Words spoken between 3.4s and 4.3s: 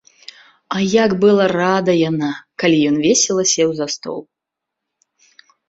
сеў за стол.